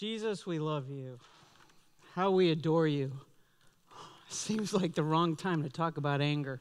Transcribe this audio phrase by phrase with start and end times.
[0.00, 1.18] Jesus, we love you.
[2.14, 3.12] How we adore you.
[4.30, 6.58] Seems like the wrong time to talk about anger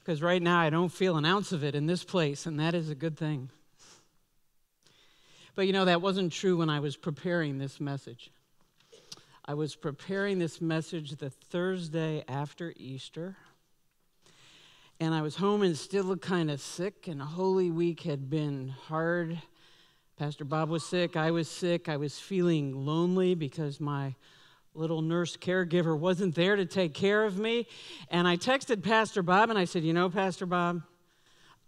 [0.00, 2.74] because right now I don't feel an ounce of it in this place, and that
[2.74, 3.48] is a good thing.
[5.54, 8.30] But you know, that wasn't true when I was preparing this message.
[9.46, 13.38] I was preparing this message the Thursday after Easter,
[15.00, 19.40] and I was home and still kind of sick, and Holy Week had been hard.
[20.18, 24.16] Pastor Bob was sick, I was sick, I was feeling lonely because my
[24.74, 27.68] little nurse caregiver wasn't there to take care of me.
[28.10, 30.82] And I texted Pastor Bob and I said, You know, Pastor Bob,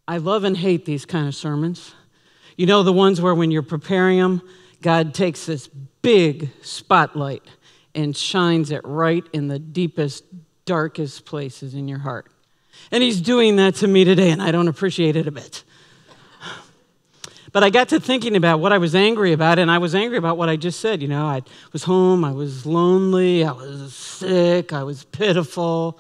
[0.09, 1.95] I love and hate these kind of sermons.
[2.57, 4.43] You know, the ones where when you're preparing them,
[4.83, 5.69] God takes this
[6.03, 7.45] big spotlight
[7.95, 10.25] and shines it right in the deepest,
[10.65, 12.33] darkest places in your heart.
[12.91, 15.63] And He's doing that to me today, and I don't appreciate it a bit.
[17.53, 20.19] But I got to thinking about what I was angry about, and I was angry
[20.19, 21.03] about what I just said.
[21.03, 25.99] You know, I was home, I was lonely, I was sick, I was pitiful.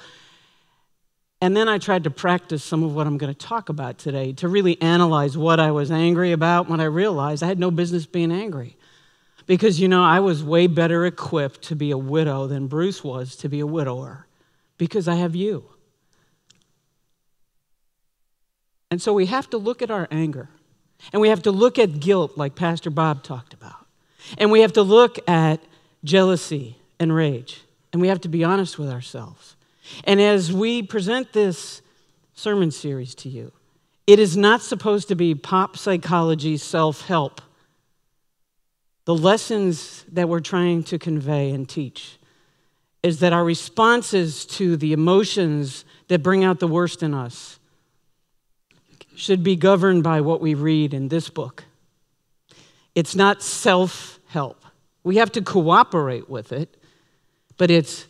[1.40, 4.32] And then I tried to practice some of what I'm going to talk about today
[4.34, 8.06] to really analyze what I was angry about when I realized I had no business
[8.06, 8.76] being angry.
[9.46, 13.34] Because, you know, I was way better equipped to be a widow than Bruce was
[13.36, 14.26] to be a widower
[14.76, 15.64] because I have you.
[18.90, 20.50] And so we have to look at our anger.
[21.12, 23.86] And we have to look at guilt, like Pastor Bob talked about.
[24.38, 25.60] And we have to look at
[26.04, 27.62] jealousy and rage.
[27.92, 29.56] And we have to be honest with ourselves.
[30.04, 31.82] And as we present this
[32.34, 33.52] sermon series to you,
[34.06, 37.40] it is not supposed to be pop psychology self help.
[39.04, 42.18] The lessons that we're trying to convey and teach
[43.02, 47.59] is that our responses to the emotions that bring out the worst in us
[49.20, 51.64] should be governed by what we read in this book.
[52.94, 54.64] It's not self help.
[55.04, 56.76] We have to cooperate with it,
[57.56, 58.06] but it's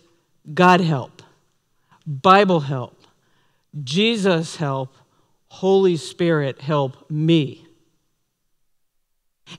[0.54, 1.22] God help,
[2.06, 3.02] Bible help,
[3.84, 4.96] Jesus help,
[5.48, 7.66] Holy Spirit help me.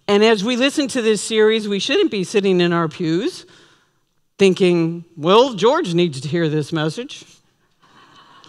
[0.08, 3.46] And as we listen to this series, we shouldn't be sitting in our pews
[4.38, 7.26] thinking, well, George needs to hear this message.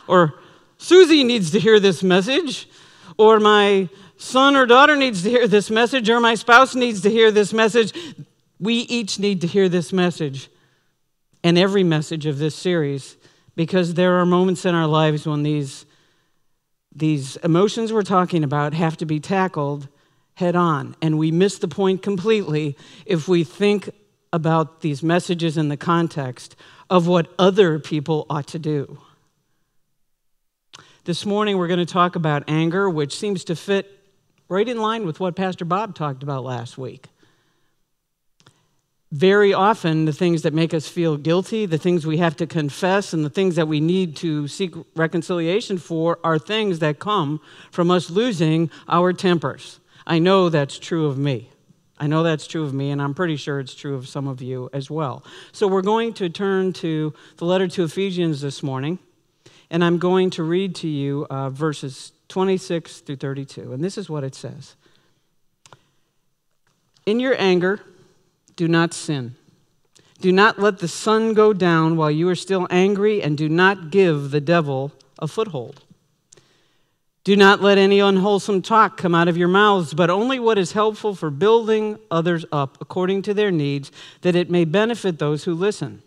[0.06, 0.34] Or
[0.78, 2.68] Susie needs to hear this message
[3.16, 7.10] or my son or daughter needs to hear this message, or my spouse needs to
[7.10, 7.92] hear this message.
[8.60, 10.48] We each need to hear this message
[11.42, 13.16] and every message of this series
[13.56, 15.84] because there are moments in our lives when these,
[16.94, 19.88] these emotions we're talking about have to be tackled
[20.34, 20.96] head on.
[21.02, 23.90] And we miss the point completely if we think
[24.32, 26.56] about these messages in the context
[26.88, 28.98] of what other people ought to do.
[31.04, 33.90] This morning, we're going to talk about anger, which seems to fit
[34.48, 37.08] right in line with what Pastor Bob talked about last week.
[39.10, 43.12] Very often, the things that make us feel guilty, the things we have to confess,
[43.12, 47.40] and the things that we need to seek reconciliation for are things that come
[47.72, 49.80] from us losing our tempers.
[50.06, 51.50] I know that's true of me.
[51.98, 54.40] I know that's true of me, and I'm pretty sure it's true of some of
[54.40, 55.24] you as well.
[55.50, 59.00] So, we're going to turn to the letter to Ephesians this morning.
[59.72, 63.72] And I'm going to read to you uh, verses 26 through 32.
[63.72, 64.76] And this is what it says
[67.06, 67.80] In your anger,
[68.54, 69.34] do not sin.
[70.20, 73.90] Do not let the sun go down while you are still angry, and do not
[73.90, 75.82] give the devil a foothold.
[77.24, 80.72] Do not let any unwholesome talk come out of your mouths, but only what is
[80.72, 83.90] helpful for building others up according to their needs,
[84.20, 86.02] that it may benefit those who listen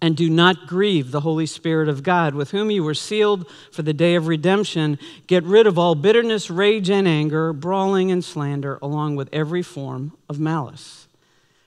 [0.00, 3.82] and do not grieve the Holy Spirit of God, with whom you were sealed for
[3.82, 4.98] the day of redemption.
[5.26, 10.16] Get rid of all bitterness, rage, and anger, brawling and slander, along with every form
[10.28, 11.08] of malice.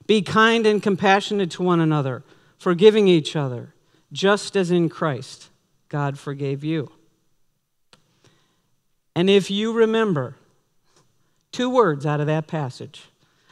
[0.07, 2.23] Be kind and compassionate to one another,
[2.57, 3.73] forgiving each other,
[4.11, 5.49] just as in Christ
[5.89, 6.91] God forgave you.
[9.13, 10.35] And if you remember
[11.51, 13.09] two words out of that passage,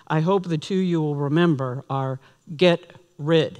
[0.07, 2.19] I hope the two you will remember are
[2.55, 3.59] get rid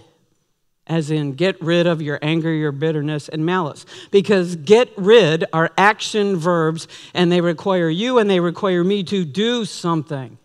[0.90, 3.86] as in get rid of your anger, your bitterness, and malice.
[4.12, 9.24] Because get rid are action verbs, and they require you and they require me to
[9.24, 10.38] do something.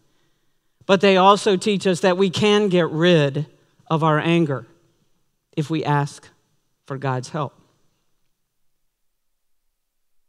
[0.86, 3.46] But they also teach us that we can get rid
[3.90, 4.66] of our anger
[5.56, 6.28] if we ask
[6.86, 7.54] for God's help.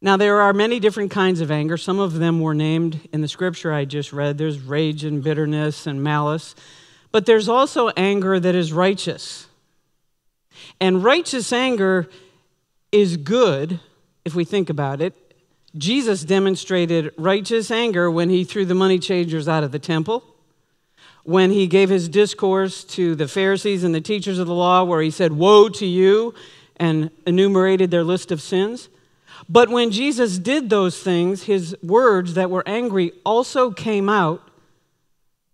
[0.02, 1.78] Now, there are many different kinds of anger.
[1.78, 4.38] Some of them were named in the scripture I just read.
[4.38, 6.54] There's rage and bitterness and malice.
[7.12, 9.48] But there's also anger that is righteous.
[10.80, 12.10] And righteous anger
[12.92, 13.80] is good
[14.24, 15.14] if we think about it.
[15.78, 20.24] Jesus demonstrated righteous anger when he threw the money changers out of the temple,
[21.24, 25.02] when he gave his discourse to the Pharisees and the teachers of the law, where
[25.02, 26.34] he said, Woe to you,
[26.78, 28.90] and enumerated their list of sins.
[29.50, 34.42] But when Jesus did those things, his words that were angry also came out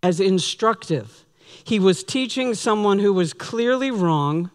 [0.03, 1.25] as instructive.
[1.63, 4.51] He was teaching someone who was clearly wrong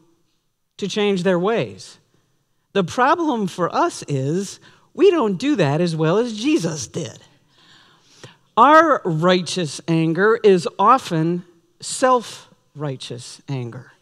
[0.78, 1.98] to change their ways.
[2.72, 4.60] The problem for us is
[4.92, 7.18] we don't do that as well as Jesus did.
[8.56, 11.44] Our righteous anger is often
[11.80, 13.92] self righteous anger.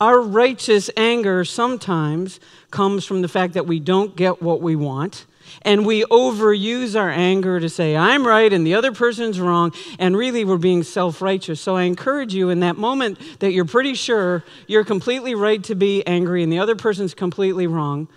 [0.00, 2.40] Our righteous anger sometimes
[2.70, 5.26] comes from the fact that we don't get what we want,
[5.62, 10.16] and we overuse our anger to say, I'm right and the other person's wrong, and
[10.16, 11.60] really we're being self righteous.
[11.60, 15.74] So I encourage you in that moment that you're pretty sure you're completely right to
[15.74, 18.08] be angry and the other person's completely wrong,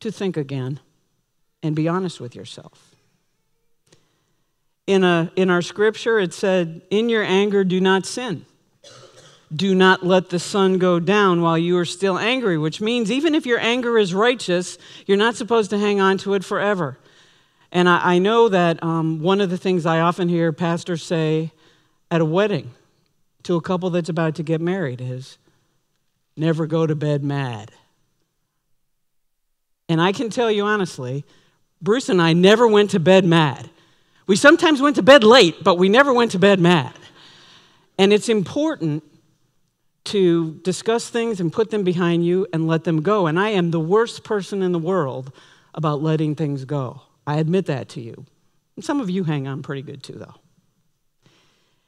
[0.00, 0.80] to think again
[1.62, 2.94] and be honest with yourself.
[4.86, 8.44] In, a, in our scripture, it said, In your anger, do not sin.
[9.54, 13.34] Do not let the sun go down while you are still angry, which means even
[13.34, 16.98] if your anger is righteous, you're not supposed to hang on to it forever.
[17.70, 21.52] And I, I know that um, one of the things I often hear pastors say
[22.10, 22.70] at a wedding
[23.42, 25.38] to a couple that's about to get married is
[26.36, 27.70] never go to bed mad.
[29.88, 31.24] And I can tell you honestly,
[31.82, 33.68] Bruce and I never went to bed mad.
[34.26, 36.94] We sometimes went to bed late, but we never went to bed mad.
[37.98, 39.04] And it's important
[40.04, 43.26] to discuss things and put them behind you and let them go.
[43.26, 45.32] And I am the worst person in the world
[45.74, 47.02] about letting things go.
[47.26, 48.26] I admit that to you.
[48.76, 50.34] And some of you hang on pretty good too, though.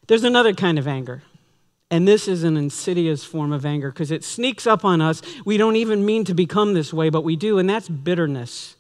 [0.07, 1.23] There's another kind of anger.
[1.91, 5.23] And this is an insidious form of anger because it sneaks up on us.
[5.45, 8.77] We don't even mean to become this way, but we do, and that's bitterness.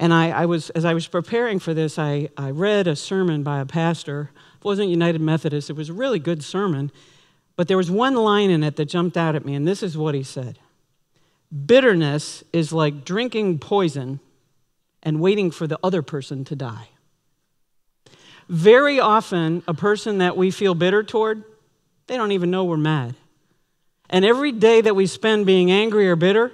[0.00, 3.42] And I, I, was, as I was preparing for this, I, I read a sermon
[3.42, 4.30] by a pastor.
[4.56, 6.90] It wasn't United Methodist, it was a really good sermon.
[7.58, 9.98] But there was one line in it that jumped out at me, and this is
[9.98, 10.60] what he said
[11.66, 14.20] Bitterness is like drinking poison
[15.02, 16.88] and waiting for the other person to die.
[18.48, 21.42] Very often, a person that we feel bitter toward,
[22.06, 23.16] they don't even know we're mad.
[24.08, 26.52] And every day that we spend being angry or bitter,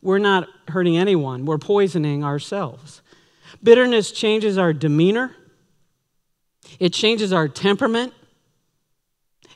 [0.00, 3.02] we're not hurting anyone, we're poisoning ourselves.
[3.62, 5.36] Bitterness changes our demeanor,
[6.80, 8.14] it changes our temperament.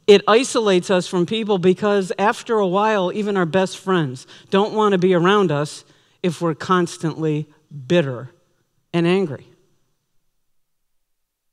[0.06, 4.92] It isolates us from people because after a while, even our best friends don't want
[4.92, 5.84] to be around us
[6.22, 7.48] if we're constantly
[7.86, 8.30] bitter
[8.92, 9.46] and angry.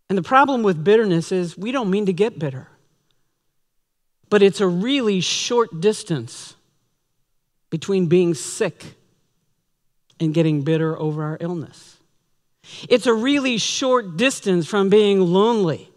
[0.10, 2.68] And the problem with bitterness is we don't mean to get bitter,
[4.30, 6.56] but it's a really short distance
[7.70, 8.96] between being sick
[10.20, 11.98] and getting bitter over our illness.
[12.90, 15.89] It's a really short distance from being lonely.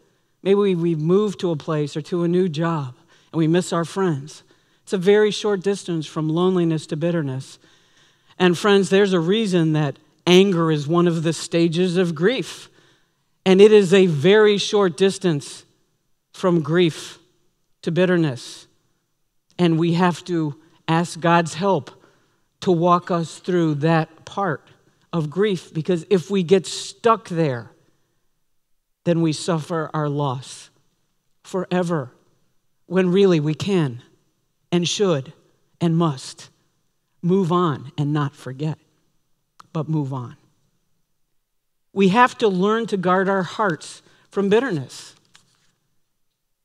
[0.42, 2.94] Maybe we've moved to a place or to a new job
[3.32, 4.42] and we miss our friends.
[4.82, 7.58] It's a very short distance from loneliness to bitterness.
[8.38, 12.68] And, friends, there's a reason that anger is one of the stages of grief.
[13.46, 15.64] And it is a very short distance
[16.32, 17.18] from grief
[17.82, 18.66] to bitterness.
[19.58, 21.90] And we have to ask God's help
[22.60, 24.66] to walk us through that part
[25.12, 27.71] of grief because if we get stuck there,
[29.04, 30.70] then we suffer our loss
[31.43, 32.12] forever
[32.87, 34.02] when really we can
[34.71, 35.32] and should
[35.80, 36.50] and must
[37.23, 38.78] move on and not forget,
[39.73, 40.37] but move on.
[41.92, 45.14] We have to learn to guard our hearts from bitterness.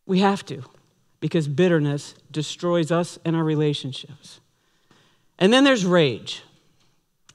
[0.06, 0.64] We have to
[1.20, 4.40] because bitterness destroys us and our relationships.
[5.40, 6.44] And then there's rage.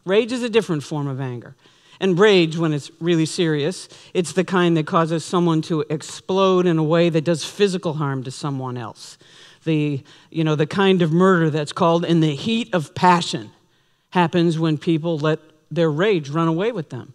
[0.05, 1.55] Rage is a different form of anger.
[2.03, 6.77] And rage, when it's really serious, it's the kind that causes someone to explode in
[6.77, 9.17] a way that does physical harm to someone else.
[9.63, 13.53] The, you know, the kind of murder that's called in the heat of passion
[14.11, 15.39] happens when people let
[15.71, 17.15] their rage run away with them.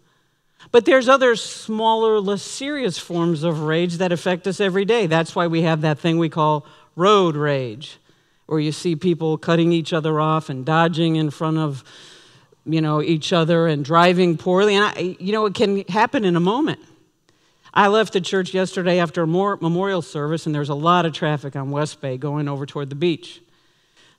[0.72, 5.06] But there's other smaller, less serious forms of rage that affect us every day.
[5.06, 6.64] That's why we have that thing we call
[6.96, 7.98] road rage,
[8.46, 11.84] where you see people cutting each other off and dodging in front of
[12.68, 14.74] you know each other and driving poorly.
[14.74, 16.80] And I, you know it can happen in a moment.
[17.72, 21.54] I left the church yesterday after a memorial service and there's a lot of traffic
[21.54, 23.40] on west bay going over toward the beach.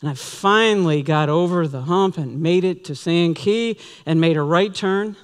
[0.01, 4.37] And i finally got over the hump and made it to sand key and made
[4.37, 5.17] a right turn.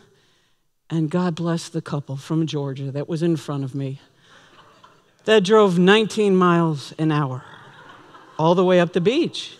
[0.90, 4.00] And God bless the couple from Georgia that was in front of me.
[5.24, 7.44] That drove 19 miles an hour
[8.38, 9.58] all the way up the beach.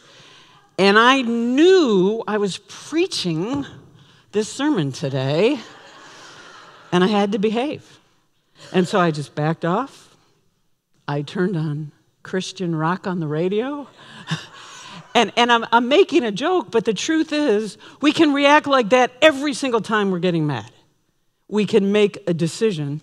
[0.78, 3.66] And I knew I was preaching
[4.34, 5.60] this sermon today,
[6.92, 8.00] and I had to behave.
[8.74, 10.16] And so I just backed off.
[11.08, 11.92] I turned on
[12.24, 13.88] Christian rock on the radio.
[15.16, 18.90] and and I'm, I'm making a joke, but the truth is, we can react like
[18.90, 20.70] that every single time we're getting mad.
[21.48, 23.02] We can make a decision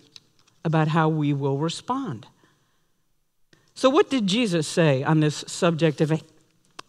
[0.63, 2.27] about how we will respond.
[3.73, 6.21] So, what did Jesus say on this subject of,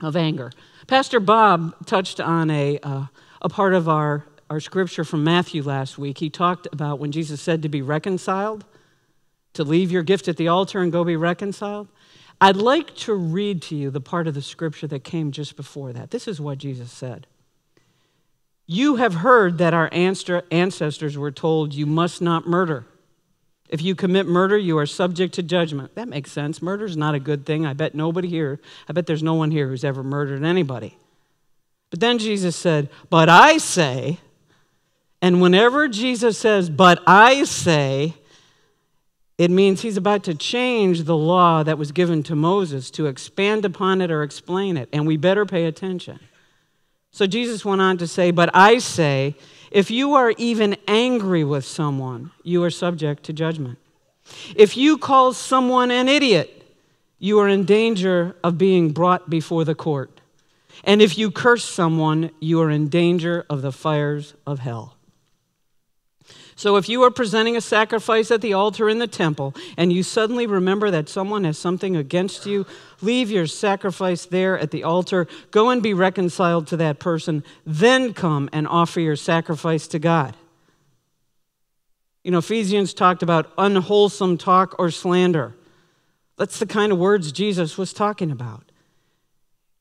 [0.01, 0.53] of anger?
[0.87, 3.07] Pastor Bob touched on a, uh,
[3.41, 6.19] a part of our, our scripture from Matthew last week.
[6.19, 8.65] He talked about when Jesus said to be reconciled,
[9.55, 11.89] to leave your gift at the altar and go be reconciled.
[12.41, 15.93] I'd like to read to you the part of the scripture that came just before
[15.95, 16.11] that.
[16.11, 17.27] This is what Jesus said.
[18.67, 22.87] You have heard that our ancestors were told, You must not murder.
[23.69, 25.95] If you commit murder, you are subject to judgment.
[25.95, 26.61] That makes sense.
[26.61, 27.65] Murder is not a good thing.
[27.65, 30.97] I bet nobody here, I bet there's no one here who's ever murdered anybody.
[31.91, 34.19] But then Jesus said, But I say,
[35.23, 38.15] and whenever Jesus says, But I say,
[39.39, 43.65] it means he's about to change the law that was given to Moses to expand
[43.65, 46.21] upon it or explain it, and we better pay attention.
[47.11, 49.37] So Jesus went on to say, But I say,
[49.75, 53.77] if you are even angry with someone, you are subject to judgment.
[54.55, 56.63] If you call someone an idiot,
[57.19, 60.21] you are in danger of being brought before the court.
[60.85, 64.97] And if you curse someone, you are in danger of the fires of hell.
[66.57, 70.05] So if you are presenting a sacrifice at the altar in the temple and you
[70.05, 72.65] suddenly remember that someone has something against you,
[73.05, 78.13] leave your sacrifice there at the altar, go and be reconciled to that person, then
[78.13, 80.37] come and offer your sacrifice to God.
[82.25, 85.55] You know, Ephesians talked about unwholesome talk or slander.
[86.37, 88.65] That's the kind of words Jesus was talking about.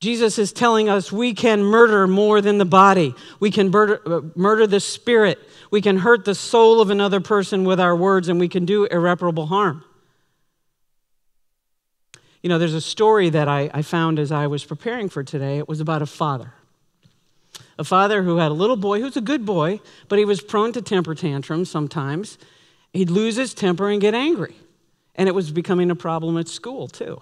[0.02, 3.16] Jesus is telling us we can murder more than the body.
[3.40, 5.40] We can murder, murder the spirit.
[5.72, 8.84] We can hurt the soul of another person with our words, and we can do
[8.84, 9.86] irreparable harm.
[12.44, 15.58] You know, there's a story that I, I found as I was preparing for today.
[15.58, 16.54] It was about a father.
[17.80, 20.74] A father who had a little boy who's a good boy, but he was prone
[20.74, 22.38] to temper tantrums sometimes.
[22.92, 24.56] He'd lose his temper and get angry.
[25.16, 27.22] And it was becoming a problem at school, too.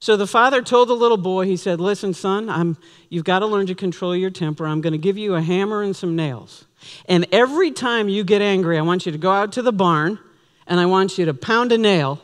[0.00, 2.76] So the father told the little boy, he said, Listen, son, I'm,
[3.08, 4.66] you've got to learn to control your temper.
[4.66, 6.64] I'm going to give you a hammer and some nails.
[7.06, 10.18] And every time you get angry, I want you to go out to the barn
[10.66, 12.20] and I want you to pound a nail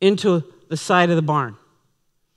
[0.00, 1.56] into the side of the barn.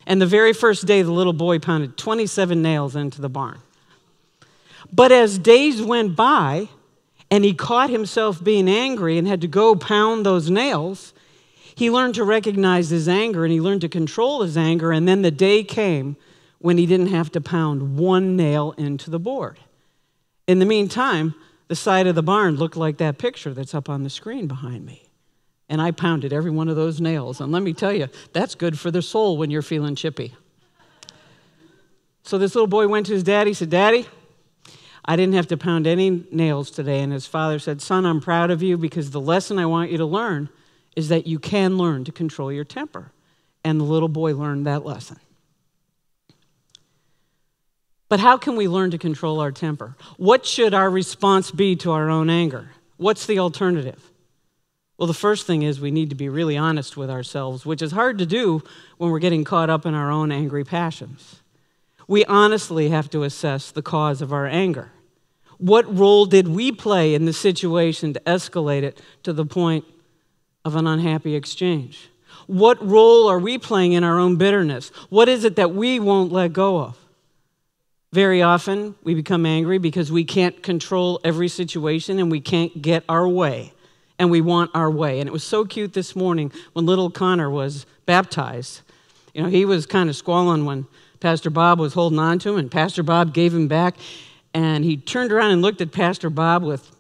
[0.06, 3.60] And the very first day, the little boy pounded 27 nails into the barn.
[4.94, 6.70] But as days went by
[7.32, 11.14] and he caught himself being angry and had to go pound those nails,
[11.76, 14.92] he learned to recognize his anger and he learned to control his anger.
[14.92, 16.18] And then the day came
[16.60, 19.60] when he didn't have to pound one nail into the board.
[20.48, 21.34] In the meantime,
[21.68, 24.86] the side of the barn looked like that picture that's up on the screen behind
[24.86, 25.05] me.
[25.68, 27.42] And I pounded every one of those nails.
[27.42, 30.36] And let me tell you, that's good for the soul when you're feeling chippy.
[32.24, 34.08] So this little boy went to his daddy, said, Daddy,
[35.04, 37.02] I didn't have to pound any nails today.
[37.02, 39.98] And his father said, Son, I'm proud of you because the lesson I want you
[39.98, 40.50] to learn
[40.96, 43.12] is that you can learn to control your temper.
[43.64, 45.20] And the little boy learned that lesson.
[48.08, 49.96] But how can we learn to control our temper?
[50.18, 52.70] What should our response be to our own anger?
[52.98, 54.12] What's the alternative?
[54.98, 57.92] Well, the first thing is we need to be really honest with ourselves, which is
[57.92, 58.64] hard to do
[58.98, 61.42] when we're getting caught up in our own angry passions.
[62.08, 64.92] We honestly have to assess the cause of our anger.
[65.58, 69.86] What role did we play in the situation to escalate it to the point
[70.64, 72.10] of an unhappy exchange?
[72.48, 74.90] What role are we playing in our own bitterness?
[75.10, 76.98] What is it that we won't let go of?
[78.14, 83.04] Very often, we become angry because we can't control every situation and we can't get
[83.10, 83.74] our way.
[84.18, 85.20] And we want our way.
[85.20, 88.82] And it was so cute this morning when little Connor was baptized.
[89.34, 90.88] You know, he was kind of squalling when
[91.20, 93.96] Pastor Bob was holding on to him, and Pastor Bob gave him back.
[94.54, 96.96] And he turned around and looked at Pastor Bob with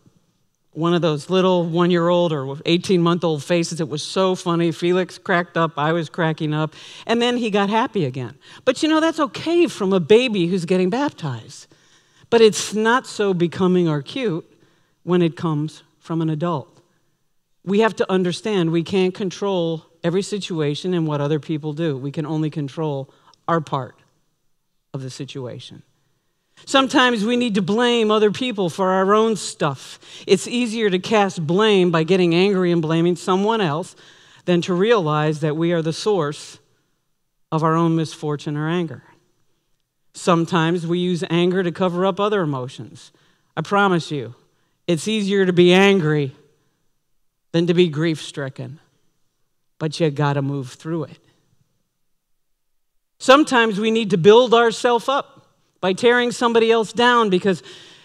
[0.75, 3.79] one of those little one year old or 18 month old faces.
[3.79, 4.71] It was so funny.
[4.71, 6.73] Felix cracked up, I was cracking up,
[7.07, 8.35] and then he got happy again.
[8.65, 11.67] But you know, that's okay from a baby who's getting baptized.
[12.29, 14.45] But it's not so becoming or cute
[15.03, 16.74] when it comes from an adult.
[17.65, 22.11] We have to understand we can't control every situation and what other people do, we
[22.11, 23.11] can only control
[23.47, 23.95] our part
[24.93, 25.81] of the situation.
[26.65, 29.99] Sometimes we need to blame other people for our own stuff.
[30.25, 33.95] It's easier to cast blame by getting angry and blaming someone else
[34.45, 36.59] than to realize that we are the source
[37.51, 39.03] of our own misfortune or anger.
[40.13, 43.11] Sometimes we use anger to cover up other emotions.
[43.57, 44.35] I promise you,
[44.87, 46.35] it's easier to be angry
[47.55, 48.81] than to be grief stricken,
[49.79, 51.19] but you got to move through it.
[53.17, 55.47] Sometimes we need to build ourselves up
[55.79, 57.63] by tearing somebody else down because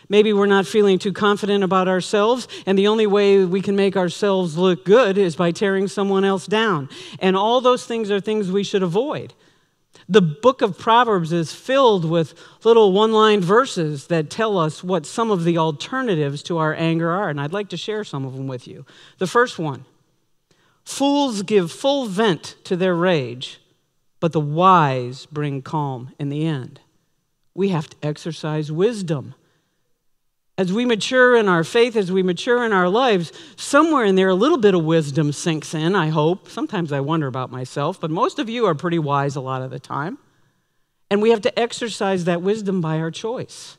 [0.09, 3.97] maybe we're not feeling too confident about ourselves, and the only way we can make
[3.97, 6.89] ourselves look good is by tearing someone else down.
[7.19, 9.35] And all those things are things we should avoid.
[10.11, 15.07] The book of Proverbs is filled with little one line verses that tell us what
[15.07, 18.35] some of the alternatives to our anger are, and I'd like to share some of
[18.35, 18.85] them with you.
[19.19, 19.85] The first one
[20.83, 23.61] Fools give full vent to their rage,
[24.19, 26.81] but the wise bring calm in the end.
[27.55, 29.37] We have to exercise wisdom.
[30.61, 34.29] As we mature in our faith, as we mature in our lives, somewhere in there
[34.29, 36.51] a little bit of wisdom sinks in, I hope.
[36.51, 39.71] Sometimes I wonder about myself, but most of you are pretty wise a lot of
[39.71, 40.19] the time.
[41.11, 43.79] And we have to exercise that wisdom by our choice.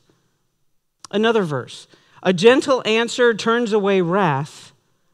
[1.12, 1.86] Another verse
[2.20, 4.72] A gentle answer turns away wrath,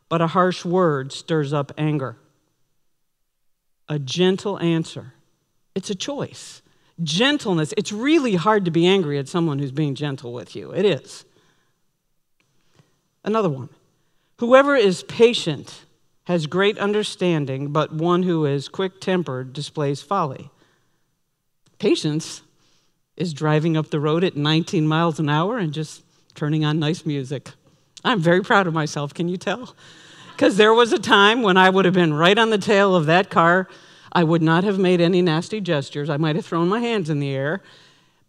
[0.09, 2.17] but a harsh word stirs up anger.
[3.91, 5.13] A gentle answer.
[5.75, 6.63] It's a choice.
[7.03, 7.75] Gentleness.
[7.77, 10.71] It's really hard to be angry at someone who's being gentle with you.
[10.71, 11.27] It is.
[13.25, 13.69] Another one.
[14.39, 15.85] Whoever is patient
[16.25, 20.51] has great understanding, but one who is quick tempered displays folly.
[21.79, 22.43] Patience
[23.17, 26.03] is driving up the road at 19 miles an hour and just
[26.35, 27.51] turning on nice music.
[28.05, 29.75] I'm very proud of myself, can you tell?
[30.33, 33.07] Because there was a time when I would have been right on the tail of
[33.07, 33.69] that car.
[34.13, 36.09] I would not have made any nasty gestures.
[36.09, 37.61] I might have thrown my hands in the air.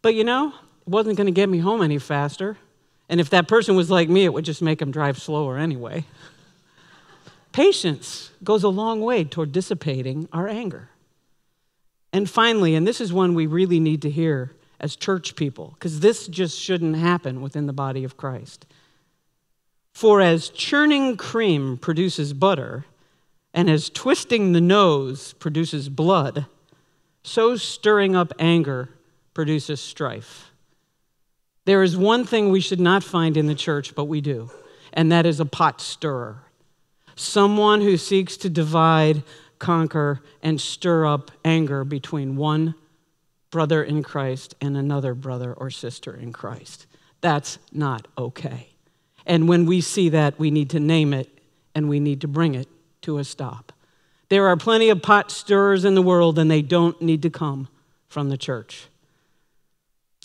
[0.02, 2.58] But you know, it wasn't going to get me home any faster.
[3.10, 6.06] And if that person was like me, it would just make them drive slower anyway.
[7.52, 10.90] Patience goes a long way toward dissipating our anger.
[12.14, 16.00] And finally, and this is one we really need to hear as church people, because
[16.00, 18.66] this just shouldn't happen within the body of Christ.
[19.94, 22.86] For as churning cream produces butter,
[23.54, 26.46] and as twisting the nose produces blood,
[27.24, 28.90] so stirring up anger
[29.34, 30.49] produces strife.
[31.66, 34.50] There is one thing we should not find in the church, but we do,
[34.94, 36.44] and that is a pot stirrer.
[37.16, 39.24] Someone who seeks to divide,
[39.60, 42.76] conquer, and stir up anger between one
[43.52, 46.86] brother in Christ and another brother or sister in Christ.
[47.22, 48.70] That's not okay.
[49.26, 51.30] And when we see that, we need to name it
[51.76, 52.68] and we need to bring it
[53.02, 53.72] to a stop.
[54.30, 57.68] There are plenty of pot stirrers in the world, and they don't need to come
[58.08, 58.88] from the church.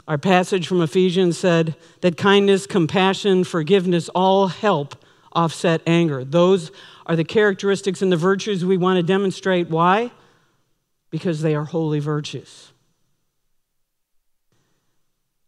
[0.06, 4.96] Our passage from Ephesians said that kindness, compassion, forgiveness all help
[5.32, 6.24] offset anger.
[6.24, 6.70] Those
[7.06, 9.68] are the characteristics and the virtues we want to demonstrate.
[9.68, 10.10] Why?
[11.10, 12.72] Because they are holy virtues.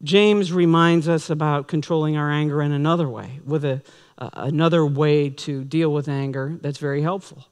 [0.03, 3.83] James reminds us about controlling our anger in another way, with a,
[4.19, 7.47] uh, another way to deal with anger that's very helpful.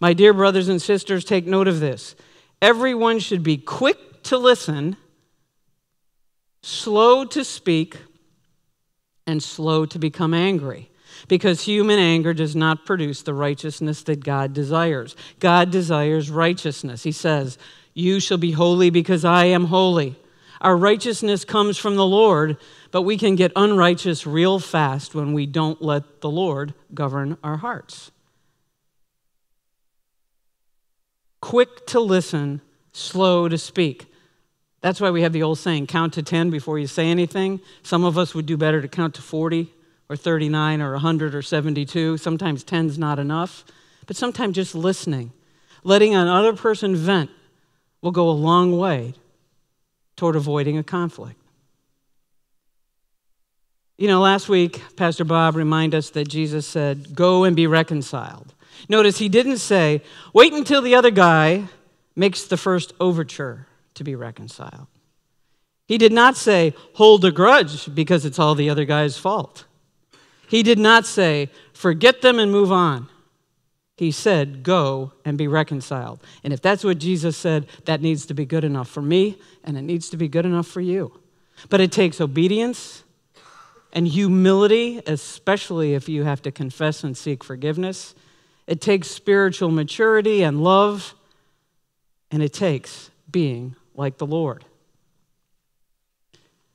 [0.00, 2.14] My dear brothers and sisters, take note of this.
[2.62, 4.96] Everyone should be quick to listen
[6.62, 7.96] slow to speak,
[9.26, 10.90] and slow to become angry.
[11.26, 15.16] Because human anger does not produce the righteousness that God desires.
[15.40, 17.02] God desires righteousness.
[17.02, 17.58] He says,
[17.92, 20.16] You shall be holy because I am holy.
[20.60, 22.56] Our righteousness comes from the Lord,
[22.90, 27.58] but we can get unrighteous real fast when we don't let the Lord govern our
[27.58, 28.10] hearts.
[31.40, 32.60] Quick to listen,
[32.92, 34.06] slow to speak.
[34.80, 37.60] That's why we have the old saying count to 10 before you say anything.
[37.82, 39.72] Some of us would do better to count to 40
[40.08, 42.16] or 39 or 100 or 72.
[42.16, 43.64] Sometimes 10's not enough.
[44.06, 45.32] But sometimes just listening,
[45.82, 47.30] letting another person vent
[48.00, 49.14] will go a long way
[50.16, 51.40] toward avoiding a conflict.
[53.98, 58.54] You know, last week, Pastor Bob reminded us that Jesus said, Go and be reconciled.
[58.88, 61.64] Notice he didn't say, Wait until the other guy
[62.14, 63.66] makes the first overture
[63.98, 64.86] to be reconciled.
[65.86, 69.64] He did not say, hold a grudge because it's all the other guy's fault.
[70.48, 73.08] He did not say, forget them and move on.
[73.96, 76.20] He said, go and be reconciled.
[76.44, 79.76] And if that's what Jesus said, that needs to be good enough for me and
[79.76, 81.20] it needs to be good enough for you.
[81.68, 83.02] But it takes obedience
[83.92, 88.14] and humility, especially if you have to confess and seek forgiveness.
[88.66, 91.14] It takes spiritual maturity and love,
[92.30, 94.64] and it takes being like the Lord.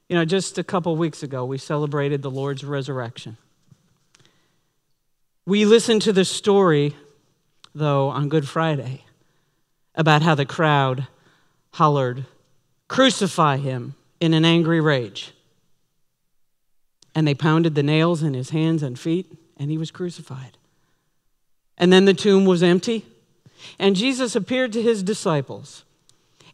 [0.10, 3.38] You know, just a couple weeks ago, we celebrated the Lord's resurrection.
[5.46, 6.96] We listened to the story,
[7.74, 9.06] though, on Good Friday
[9.96, 11.08] about how the crowd
[11.72, 12.26] hollered,
[12.90, 15.32] Crucify him in an angry rage.
[17.16, 20.58] And they pounded the nails in his hands and feet, and he was crucified.
[21.78, 23.06] And then the tomb was empty.
[23.80, 25.86] And Jesus appeared to his disciples.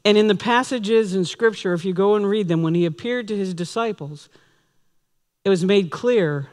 [0.06, 3.28] And in the passages in Scripture, if you go and read them, when he appeared
[3.28, 4.30] to his disciples,
[5.44, 6.48] it was made clear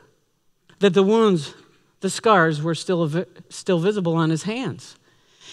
[0.80, 1.54] that the wounds,
[2.00, 4.96] the scars, were still, still visible on his hands.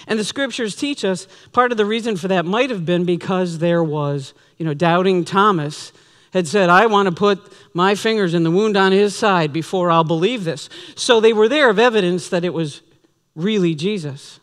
[0.07, 3.59] And the scriptures teach us part of the reason for that might have been because
[3.59, 5.93] there was, you know, doubting Thomas
[6.33, 7.39] had said, I want to put
[7.73, 10.67] my fingers in the wound on his side before I'll believe this.
[10.95, 12.81] So they were there of evidence that it was
[13.35, 14.39] really Jesus.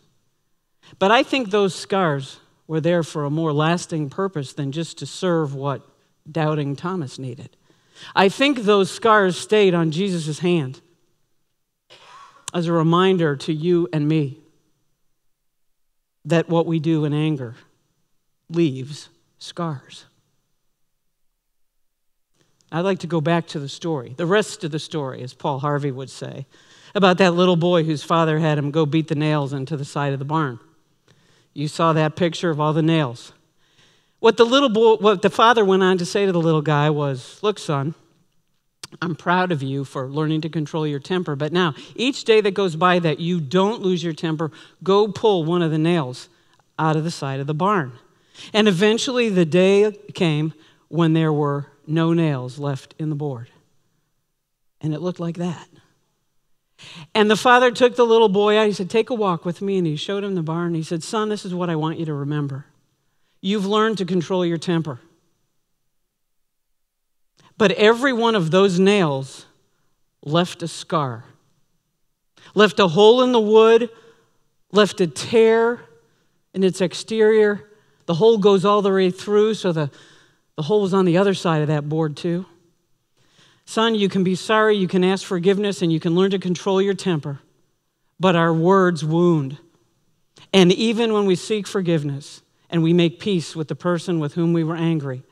[0.99, 2.39] But I think those scars
[2.71, 5.83] were there for a more lasting purpose than just to serve what
[6.31, 7.57] doubting Thomas needed.
[8.15, 10.81] I think those scars stayed on Jesus' hand
[12.55, 14.39] as a reminder to you and me
[16.25, 17.57] that what we do in anger
[18.49, 19.09] leaves
[19.41, 20.05] scars.
[22.71, 25.59] I'd like to go back to the story, the rest of the story, as Paul
[25.59, 26.47] Harvey would say,
[26.95, 30.13] about that little boy whose father had him go beat the nails into the side
[30.13, 30.61] of the barn.
[31.53, 33.33] You saw that picture of all the nails.
[34.21, 36.91] What the little boy, what the father went on to say to the little guy
[36.91, 37.95] was, "Look, son,
[39.01, 42.53] I'm proud of you for learning to control your temper, but now each day that
[42.53, 44.51] goes by that you don't lose your temper,
[44.83, 46.29] go pull one of the nails
[46.79, 47.93] out of the side of the barn."
[48.53, 50.55] And eventually the day came
[50.89, 53.49] when there were no nails left in the board.
[54.81, 55.69] And it looked like that.
[57.15, 58.67] And the father took the little boy out.
[58.67, 59.79] He said, Take a walk with me.
[59.79, 60.75] And he showed him the barn.
[60.75, 62.67] He said, Son, this is what I want you to remember.
[63.41, 65.01] You've learned to control your temper.
[67.57, 69.47] But every one of those nails
[70.25, 71.25] left a scar,
[72.55, 73.91] left a hole in the wood,
[74.73, 75.81] left a tear
[76.55, 77.69] in its exterior.
[78.07, 79.91] The hole goes all the way through, so the,
[80.57, 82.47] the hole was on the other side of that board, too.
[83.71, 86.83] Son, you can be sorry, you can ask forgiveness, and you can learn to control
[86.83, 87.39] your temper,
[88.19, 89.59] but our words wound.
[90.53, 94.53] And even when we seek forgiveness and we make peace with the person with whom
[94.53, 95.23] we were angry,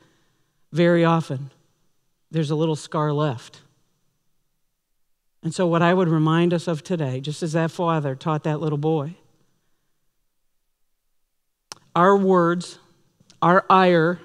[0.71, 1.51] very often
[2.31, 3.59] there's a little scar left.
[5.43, 8.61] And so, what I would remind us of today, just as that father taught that
[8.61, 9.15] little boy,
[11.93, 12.79] our words,
[13.41, 14.21] our ire,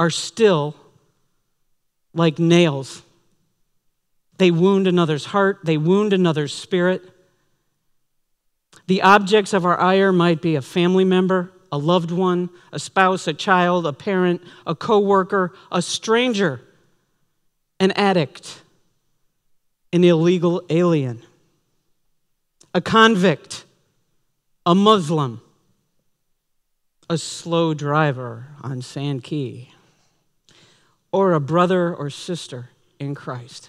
[0.00, 0.74] are still
[2.12, 3.04] like nails
[4.40, 7.04] they wound another's heart, they wound another's spirit.
[8.86, 13.28] The objects of our ire might be a family member, a loved one, a spouse,
[13.28, 16.62] a child, a parent, a coworker, a stranger,
[17.78, 18.62] an addict,
[19.92, 21.20] an illegal alien,
[22.72, 23.66] a convict,
[24.64, 25.42] a Muslim,
[27.10, 29.74] a slow driver on Sand Key,
[31.12, 33.68] or a brother or sister in Christ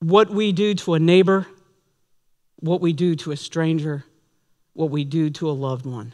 [0.00, 1.46] what we do to a neighbor,
[2.56, 4.04] what we do to a stranger,
[4.72, 6.12] what we do to a loved one,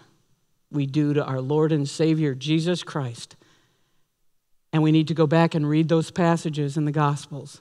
[0.70, 3.36] we do to our Lord and Savior, Jesus Christ.
[4.72, 7.60] And we need to go back and read those passages in the Gospels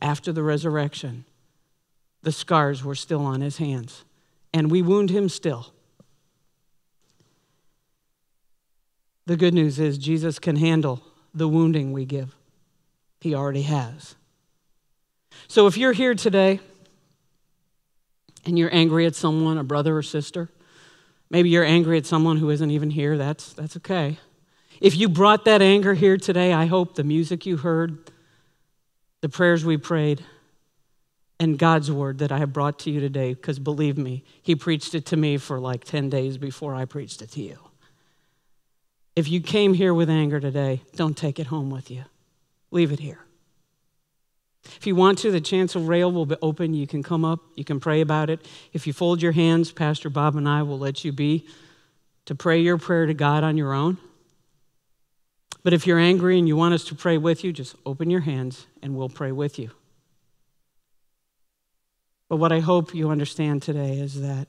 [0.00, 1.24] after the resurrection.
[2.22, 4.04] The scars were still on his hands,
[4.54, 5.72] and we wound him still.
[9.26, 11.02] The good news is Jesus can handle
[11.34, 12.34] the wounding we give,
[13.20, 14.14] he already has.
[15.48, 16.60] So if you're here today
[18.44, 20.48] and you're angry at someone, a brother or sister,
[21.30, 24.18] maybe you're angry at someone who isn't even here, that's, that's okay.
[24.80, 28.10] If you brought that anger here today, I hope the music you heard,
[29.20, 30.24] the prayers we prayed,
[31.38, 34.94] and God's word that I have brought to you today, because believe me, He preached
[34.94, 37.58] it to me for like 10 days before I preached it to you.
[39.14, 42.04] If you came here with anger today, don't take it home with you.
[42.70, 43.25] Leave it here.
[44.78, 46.74] If you want to, the chancel rail will be open.
[46.74, 48.46] You can come up, you can pray about it.
[48.72, 51.46] If you fold your hands, Pastor Bob and I will let you be
[52.26, 53.98] to pray your prayer to God on your own.
[55.62, 58.20] But if you're angry and you want us to pray with you, just open your
[58.20, 59.70] hands and we'll pray with you.
[62.28, 64.48] But what I hope you understand today is that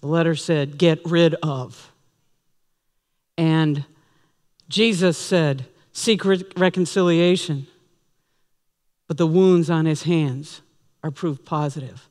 [0.00, 1.92] the letter said, get rid of.
[3.38, 3.84] And
[4.68, 7.66] Jesus said, seek reconciliation
[9.12, 10.62] but the wounds on his hands
[11.04, 12.08] are proof positive.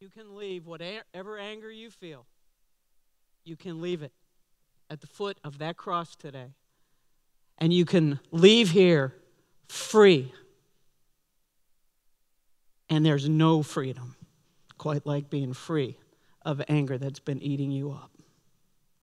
[0.00, 2.24] You can leave whatever anger you feel,
[3.44, 4.12] you can leave it
[4.88, 6.54] at the foot of that cross today.
[7.58, 9.12] And you can leave here
[9.68, 10.32] free.
[12.88, 14.16] And there's no freedom
[14.78, 15.98] quite like being free
[16.40, 18.15] of anger that's been eating you up.